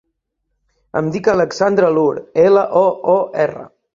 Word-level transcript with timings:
Em 1.01 1.09
dic 1.15 1.29
Alexandra 1.33 1.93
Loor: 1.97 2.19
ela, 2.47 2.65
o, 2.83 2.85
o, 3.19 3.21
erra. 3.47 3.71